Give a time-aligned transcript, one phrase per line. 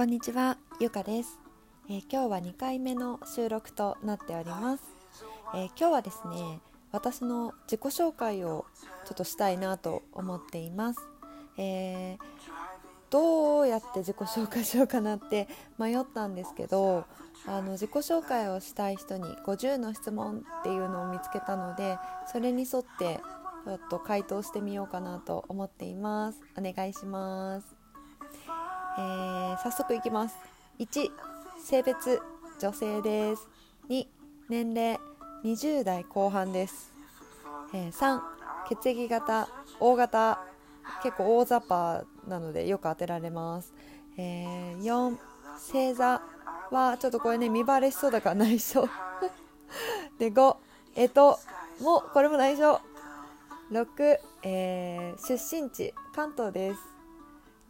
[0.00, 1.38] こんにちは、ゆかです、
[1.90, 4.82] えー今日は2回目の収録となっております、
[5.54, 6.60] えー今日はですね、
[6.90, 8.64] 私の自己紹介を
[9.04, 11.00] ちょっとしたいなと思っています、
[11.58, 12.18] えー
[13.10, 17.04] どうやって自己紹介しようかなって 迷ったんですけど
[17.46, 23.20] あの自己紹介をしたい人に50の質問っていうのを見つけたのでそれに沿って
[23.66, 26.40] ちょっと回答してみようかなと思っています。
[26.56, 27.79] お願いします。
[28.98, 30.36] えー早速いきます。
[30.78, 31.10] 1
[31.62, 32.20] 性別
[32.58, 33.48] 女性です。
[33.88, 34.06] 2
[34.48, 34.98] 年齢。
[35.44, 36.92] 20代後半です、
[37.72, 38.20] えー3
[38.68, 39.48] 血液型。
[39.80, 40.44] O 型。
[41.02, 43.72] 結構大雑把なのでよく当てられます、
[44.16, 45.16] えー4
[45.54, 46.20] 星座
[46.70, 48.88] はちょっとこれね見バレしそうだから内緒。
[50.18, 50.56] で5
[50.96, 51.38] えっと
[51.80, 52.80] もうこれも内緒。
[53.70, 55.94] 6、えー出身地。
[56.14, 56.80] 関東です。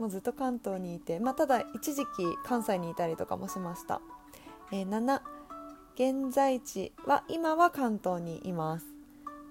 [0.01, 2.09] もうずっと関東にいて、まあ、ただ一時期
[2.45, 4.01] 関西にいたりとかもしました、
[4.73, 5.21] えー7
[5.97, 8.87] 現在地は今は関東にいます。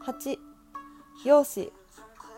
[0.03, 0.39] 8
[1.23, 1.72] 容姿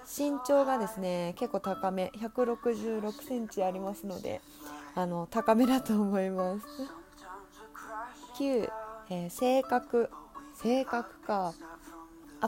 [0.05, 2.11] 身長がですね結構高め。
[2.17, 4.41] 166センチありますので
[4.95, 6.65] あの高めだと思います。
[8.37, 8.69] 9、
[9.11, 10.09] えー性格。
[10.55, 11.53] 性格か。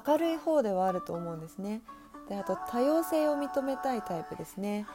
[0.05, 1.81] 明るい方ではあると思うんですね。
[2.27, 4.85] であと多様性を認めたいタイプですね。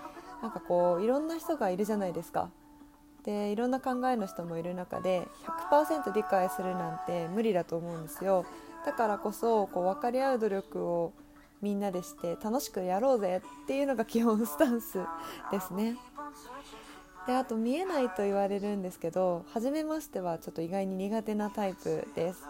[0.43, 2.51] なんかこういろんな人がいるじゃないですか。
[3.25, 5.29] でいろんな考えの人もいる中で
[5.71, 8.47] 100%理解するなんて無理だと思うんですよ。
[8.87, 11.13] だからこそこう分かり合う努力を
[11.61, 15.01] みんなでして楽しくやろうぜっていうのが基本スタンス
[15.51, 15.97] ですね。
[17.27, 22.43] であと見えないと言われるんですけど初めましてはちょっと意外に苦手なタイプです。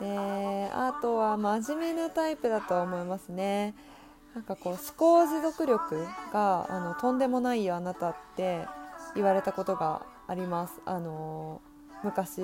[0.00, 3.74] であとは真面目なタイプだと思いますね。
[4.34, 8.64] なんかこう思考持続力があのとんでもないよあなたって
[9.14, 10.80] 言われたことがあります。
[10.84, 11.60] あの
[12.04, 12.42] 昔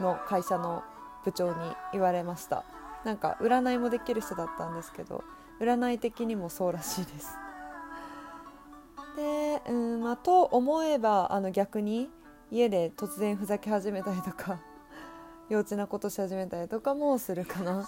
[0.00, 0.82] の会社の
[1.24, 1.54] 部長に
[1.92, 2.64] 言われました。
[3.04, 5.22] なんか占いもできる人だったんですけど
[5.60, 7.36] 占い的にもそうらしいです。
[9.16, 12.08] でうんまあと思えばあの逆に
[12.50, 14.58] 家で突然ふざけ始めたりとか
[15.50, 17.86] 幼稚なことし始めたりとかもするかな。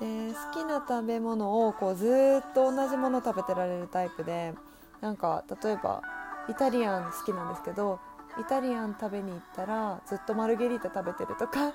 [0.00, 4.54] で好きな食べ物をこうずっと同じもの食べてられるタイプで
[5.00, 6.02] なんか例えば
[6.48, 7.98] イタリアン好きなんですけど
[8.38, 11.72] イタリアン食べに行ったらずっとマルゲリータ食べてるとか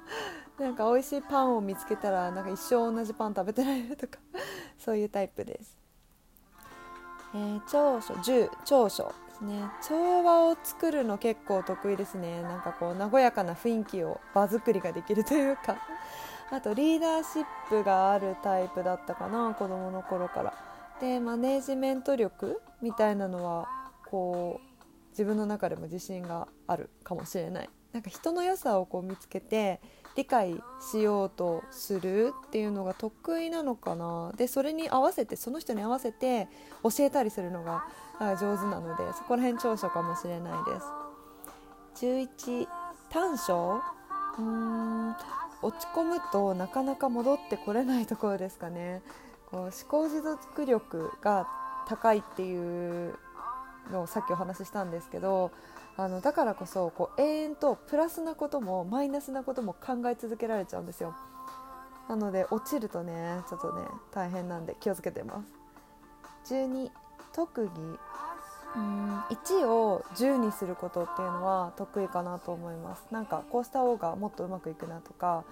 [0.58, 4.18] なんか美味しいパンを見つけたらなんか一生同じパン食べてられるとか
[4.78, 5.78] そういうタイプです、
[7.34, 9.70] えー長所10長所ですね。
[9.82, 12.42] 調和を作るの結構得意ですね。
[12.42, 15.76] なんかこう和やかな雰囲気を場作りができるというか。
[16.52, 20.52] あとリーダーシップがあるタイプだったかな子供の頃から。
[21.00, 23.68] でマネージメント力みたいなのは
[24.10, 27.70] こう自分の中でも自信があるかもしれない。
[27.92, 29.80] なんか人の良さをこう見つけて
[30.16, 30.62] 理解
[30.92, 34.32] しようとするっていうのが得意なのかな。
[34.36, 36.48] でそれに合わせてその人に合わせて
[36.82, 37.84] 教えたりするのが
[38.18, 40.80] 上手なのでそこら辺長所かもしれないで
[42.00, 42.06] す。
[42.06, 42.68] 11
[43.08, 43.80] 短所？
[44.38, 45.16] うーん。
[45.62, 49.02] 落ち込むとなかなか戻ってこれないところですかね。
[49.50, 51.46] こう思考持続力が
[51.86, 53.18] 高いっていう
[53.90, 55.50] のをさっきお話ししたんですけど
[55.96, 61.14] あのだからこそこう永遠とプラスなこともマイナスなことも考え続けられちゃうんですよ。
[62.08, 63.82] なので落ちるとねちょっとね
[64.12, 65.42] 大変なんで気をつけてま
[66.44, 66.54] す。
[66.54, 66.90] 12
[67.32, 67.70] 特技。
[68.76, 73.04] うん1を10にすることっていうのは得意かなと思います。
[73.10, 75.44] なんかこうした方がもっとうまくいくなとか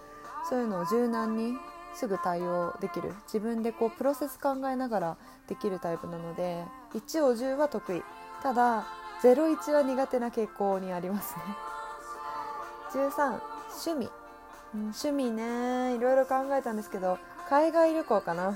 [0.49, 1.55] そういうのを柔軟に
[1.95, 3.13] すぐ対応できる。
[3.25, 5.17] 自分でこうプロセス考えながら
[5.49, 6.65] できるタイプなので
[6.95, 8.03] 1を10は得意。
[8.43, 8.87] ただ
[9.23, 11.43] 01は苦手な傾向にありますね。
[12.93, 13.41] 13
[13.85, 14.11] 趣味、
[14.75, 15.95] うん趣味ね。
[15.97, 17.19] いろいろ考えたんですけど
[17.49, 18.55] 海外旅行かな。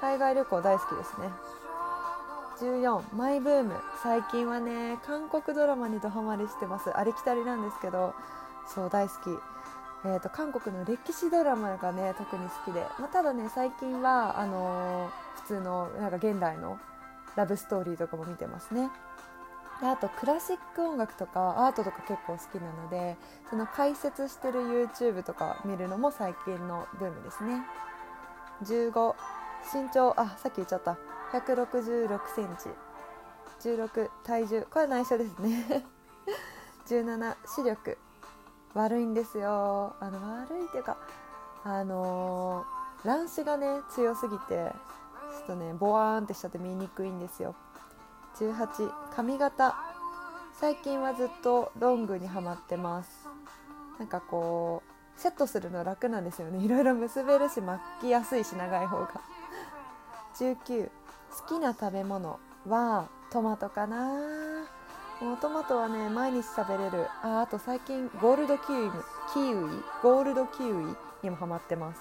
[0.00, 1.28] 海外旅行大好きですね。
[2.62, 3.74] 14マイブーム。
[4.02, 6.96] 最近はね韓国ドラマにドハマりしてます。
[6.96, 8.14] ありきたりなんですけど
[8.66, 9.16] そう大好き。
[10.04, 16.78] えー、と韓国の歴史ドラマがね特に好きで、まあ、ただね最近はあのー普通のなんか現代の
[17.36, 18.90] ラブストーリーとかも見てますね。
[19.80, 23.16] であとクラシック音楽とかアートとか結構好きなので
[23.50, 27.62] その解説してる YouTube とか見るのも最近のブームですね。
[28.62, 29.14] 15
[29.74, 30.96] 身長あさっき言っちゃった。
[31.32, 32.68] 166センチ。
[33.68, 34.66] 16体重。
[34.70, 35.84] これ内緒ですね。
[36.86, 37.98] 17視力。
[38.74, 39.94] 悪いんですよ。
[40.00, 40.96] あの悪いっていうか
[41.64, 47.54] あのー乱視がね強すぎてちょっとねボワーンってしちゃって見にくいんですよ。
[48.36, 49.74] 18髪型。
[50.54, 53.28] 最近はずっとロングにはまってます。
[53.98, 54.82] なんかこ
[55.16, 56.64] うセットするの楽なんですよね。
[56.64, 59.20] いろいろ結べるし巻きやすいし長い方が。
[60.36, 60.90] 19
[61.32, 62.38] 好きな食べ物
[62.68, 64.66] はトマトかな。
[65.20, 67.06] もうトマトはね毎日食べれる。
[67.22, 68.90] ああと最近ゴールドキウイ
[69.32, 72.00] キウイゴールドキウイにもハマってます。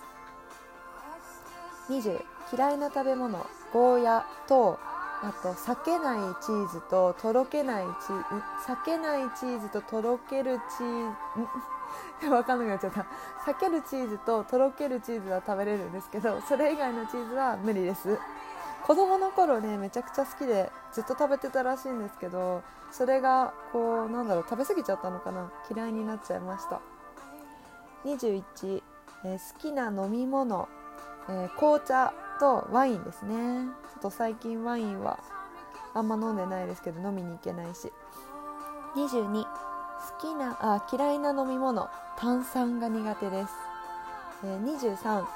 [1.90, 2.22] 20
[2.54, 4.78] 嫌いな食べ物ゴーヤと
[5.24, 11.16] あと裂けないチーズととろけないチーズ裂けないチーズととろけるチー
[12.22, 13.06] ズ 分かんなくなっちゃった。
[13.48, 18.20] 裂けるチーズととろけるチーズは食べれるんですけどそれ以外のチーズは無理です。
[18.92, 22.62] 子供の頃ねめちゃくちゃ好きでずっと食べてたらしいんですけど
[22.92, 26.82] それがこうなんだろう食べ過ぎちゃったのかな嫌いになっちゃいました。
[28.04, 28.82] 21、
[29.24, 30.68] えー、好きな飲み物、
[31.30, 33.70] えー、紅茶とワインですね。
[33.94, 35.24] ちょっと最近ワインは
[35.94, 37.94] あんま飲んでないですけど飲みに行けないし。
[38.98, 39.48] 22好
[40.20, 43.54] きなあ嫌いな飲み物炭酸が苦手です、
[44.44, 45.28] えー、23好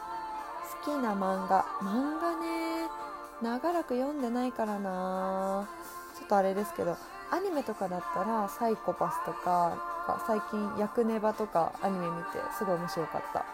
[0.84, 1.64] きな漫画。
[1.80, 2.55] 漫画ね。
[3.42, 5.68] 長らく読んでないからな。
[6.18, 6.98] ちょっとあれですけど
[7.30, 13.46] アニメとかだったらサイコパスとか最近「ヤクネバ」とかアニメ見てすごい面白かった。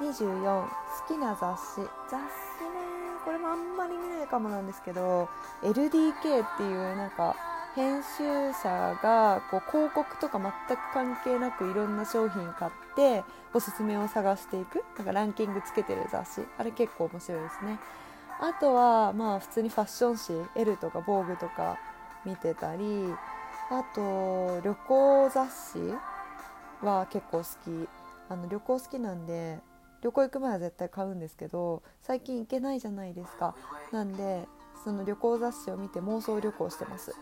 [0.00, 0.68] 24好
[1.06, 1.88] きな雑誌。
[2.08, 2.78] 雑誌ね
[3.24, 5.28] これもあんまり見ないかもなんですけど
[5.62, 7.34] LDK っていうなんか
[7.74, 14.84] 編集者がこう広告とか全く関係なくいろんな商品買っておすすめを探していく。
[14.96, 16.46] なんかランキングつけてる雑誌。
[16.56, 17.78] あれ結構面白いですね。
[18.40, 21.78] あとはまあ普通にファッション誌 L とか VOGUE とか
[22.24, 23.12] 見てたり
[23.70, 25.78] あと旅行雑誌
[26.84, 27.88] は結構好き。
[28.30, 29.58] あの旅行好きなんで
[30.02, 33.54] 旅行行く前は絶対買うんですけど最近行けないじゃないですか。
[33.90, 34.46] なんで
[34.84, 37.14] その旅行雑誌を見て妄想旅行してます。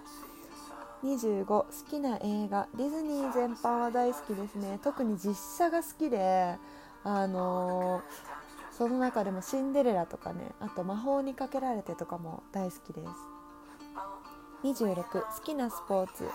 [1.04, 2.66] 25好きな映画。
[2.76, 4.80] ディズニー全般は大好きですね。
[4.82, 6.56] 特に実写が好きで
[7.04, 8.35] あのー
[8.76, 13.10] その中でも「シンデレラ」とかねあと「魔法にかけられて」とかも大好きです。
[14.62, 16.28] 26好きなスポーツ。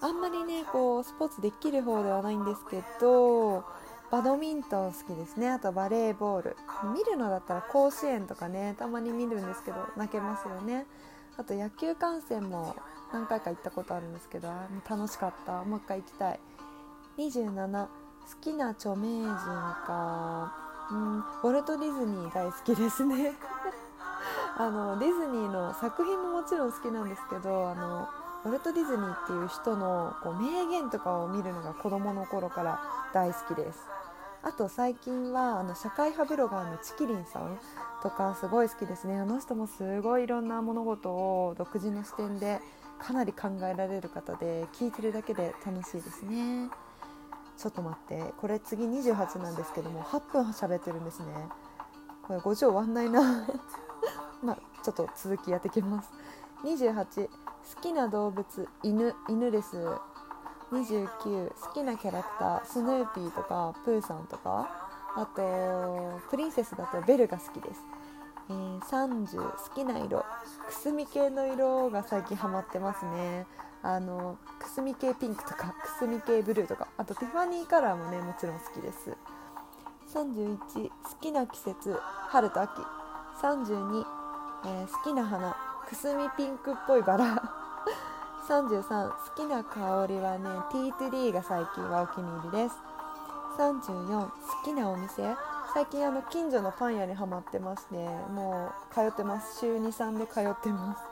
[0.00, 3.64] あんまりねこうスポーツできる方ではないんですけど
[4.12, 5.50] バドミントン好きですね。
[5.50, 6.56] あとバレーボール。
[6.94, 10.86] 見るのだったら甲子園とかねたまに見るんですけど泣けますよね。
[11.36, 12.76] あと野球観戦も
[13.12, 14.48] 何回か行ったことあるんですけど
[14.88, 15.64] 楽しかった。
[15.64, 16.40] もう一回行きたい。
[17.16, 17.90] 27好
[18.40, 19.34] きな著名人
[19.86, 20.67] か。
[20.90, 21.18] うん。
[21.18, 23.34] ウォルト・ディズニー大好きですね。
[24.56, 28.08] あのディズニーの作品ももちろん好きなんですけどあの
[28.44, 32.80] ウォルト・ディズニーっていう人のこう名言とかを見るのが子どもの頃から
[33.12, 33.78] 大好きです。
[34.42, 37.58] あと最近はあの社会派ブロガーのチキリンさん
[38.02, 39.18] とかすごい好きですね。
[39.18, 42.60] あの人もすごいいろんな物事を独自の視点で
[42.98, 46.70] かなり考えられる方で聞いてるだけで楽しいですね。
[47.58, 48.32] ちょっと待って。
[48.38, 51.26] これ次28なんですけども8分喋ってるんですね。
[52.22, 53.20] これ50終わんないな。
[54.42, 56.10] まあちょっと続きやってきます。
[56.64, 59.76] 28好きな動物犬犬です。
[60.72, 64.88] 29好きなキャラクタースヌーピーとかプーさんとか。
[65.14, 67.80] あとプリンセスだとベルが好きです、
[68.50, 70.24] えー、30好きな色
[70.68, 73.46] くすみ系の色が最近ハマってますね。
[73.82, 79.16] あのくすみ系ピンクとか くすみ系ブルーとかあとティファニーカラーもねもちろん好きです。
[80.12, 82.72] 31好きな季節春と秋。
[83.40, 84.04] 32、
[84.64, 85.56] えー、好きな花。
[85.88, 87.42] くすみピンクっぽいバラ。
[88.48, 92.76] 33好きな香りはねティートリーが最近はお気に入りです。
[93.58, 94.32] 34好
[94.64, 95.36] きなお店。
[95.74, 98.08] 最近あの近所のパン屋にはまってますね。
[98.30, 99.58] もう通ってます。
[99.60, 101.02] 週23で通ってます。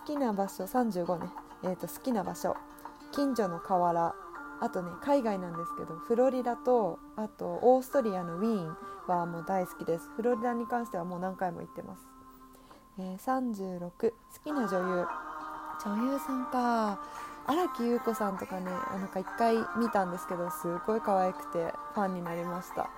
[0.00, 1.49] 好きな場所35ね。
[1.62, 2.56] えーと、好きな場所。
[3.12, 4.14] 近所の河原。
[4.62, 8.76] あとね海外なんですけどフロリダとあとオーストリアのウィーン
[9.06, 10.08] はもう大好きです。
[10.16, 12.02] フロリダに関してはもう何回も行ってます、
[12.98, 14.14] えー、36好
[14.44, 15.06] きな女優。
[15.82, 17.00] 女優さんか。
[17.46, 22.90] 荒木優子さんとかねなんか1回見たんですけどすごい可愛くてファンになりました。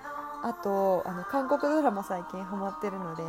[0.43, 3.23] あとあの韓国ドラマ最近ハマってるので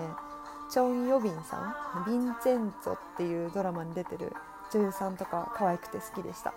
[0.69, 1.63] チョン・ヨビンさん
[2.05, 4.35] 「ヴィンチェンツォ」っていうドラマに出てる
[4.75, 6.53] 女優さんとか可愛くて好きでした、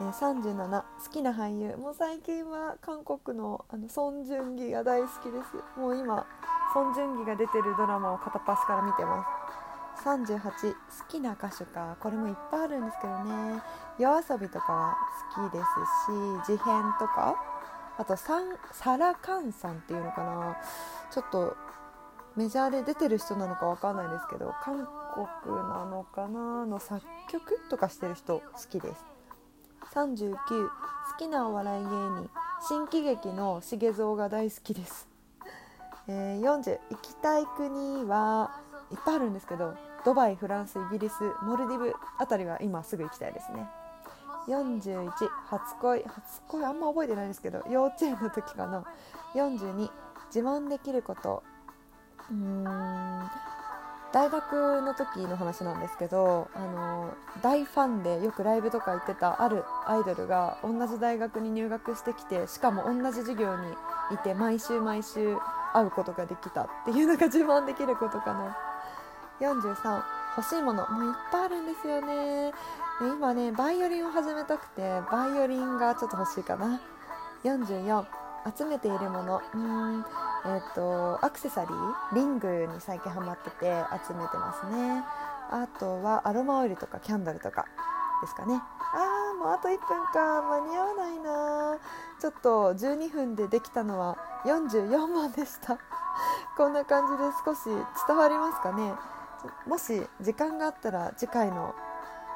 [0.00, 1.76] えー、37好きな俳優。
[1.78, 6.26] もう最近は韓国のあのソン・ジュンギが大好きですもう今
[6.74, 10.04] ソン・ジュンギが出てるドラマを片っ端から見てます。
[10.04, 10.78] 38好
[11.08, 11.96] きな歌手か。
[11.98, 13.62] これもいっぱいあるんですけどね。
[13.98, 14.96] 夜遊びとかは
[15.34, 15.58] 好きで
[16.44, 17.34] すし事変とか。
[17.96, 20.56] あとサラ・カンさんっていうのかな。
[21.10, 21.56] ちょっと
[22.36, 24.86] メジャーで出てる人なのかわかんないですけど韓
[25.44, 29.04] 国なのかなの作曲とかしてる人好きです。
[29.94, 30.70] 39好
[31.18, 32.30] きなお笑い芸人
[32.68, 35.08] 新喜劇の重蔵が大好きです、
[36.08, 38.50] えー、40行きたい国は
[38.90, 43.66] いっぱいあるんですけどドバイフランスイギリスモルディブあたりは今すぐ行きたいですね。
[44.46, 45.10] 41
[45.46, 48.84] 初恋初恋あんま覚えてないんですけど幼稚園の時かな。
[49.34, 49.90] 42
[50.34, 51.42] 自慢できること。
[52.30, 53.30] うーん
[54.12, 63.72] 大学の時の話なんですけどあの大ファンでよくライブとか行ってたあるアイドルが同じ大学に入学してきてしかも同じ授業に
[64.12, 65.36] いて毎週毎週
[65.74, 68.56] 会うことができたっていうのが自慢できることかな。
[69.40, 70.02] 43
[70.36, 72.52] 欲しいものもういっぱいあるんですよね。
[73.00, 76.80] 今ねバイオリンを始めたくてバイオリンがちょっと欲しいかな。
[77.44, 78.04] 44
[78.56, 79.42] 集めているもの。
[79.54, 80.04] うん。
[80.44, 83.66] えーと、アクセサリーリングに最近ハマってて
[84.06, 85.02] 集めてますね。
[85.50, 87.66] あとはアロマオイルとかキャンドルとか
[88.20, 88.54] ですかね。
[88.54, 89.78] あーもうあと1分
[90.12, 90.42] か。
[90.42, 91.78] 間に合わないな。
[92.20, 95.78] ちょっと12分でできたのは44問でした。
[96.56, 97.64] こんな感じで少し
[98.06, 98.92] 伝わりますかね。
[99.66, 101.74] もし時間があったら次回の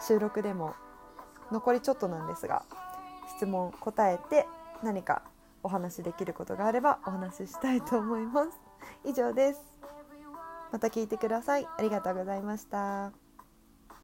[0.01, 0.75] 収録でも
[1.51, 2.65] 残りちょっとなんですが
[3.37, 4.47] 質問答えて
[4.83, 5.23] 何か
[5.63, 8.61] お話しできることがあればお話ししたいと思います。
[9.05, 9.61] 以上です。
[10.73, 11.67] また聞いてください。
[11.67, 13.22] ありがとうございました。